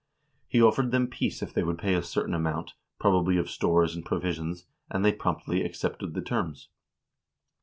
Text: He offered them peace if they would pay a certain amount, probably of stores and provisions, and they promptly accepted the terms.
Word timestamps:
He 0.47 0.59
offered 0.63 0.89
them 0.89 1.05
peace 1.05 1.43
if 1.43 1.53
they 1.53 1.61
would 1.61 1.77
pay 1.77 1.93
a 1.93 2.01
certain 2.01 2.33
amount, 2.33 2.73
probably 2.97 3.37
of 3.37 3.51
stores 3.51 3.95
and 3.95 4.03
provisions, 4.03 4.65
and 4.89 5.05
they 5.05 5.13
promptly 5.13 5.63
accepted 5.63 6.15
the 6.15 6.23
terms. 6.23 6.69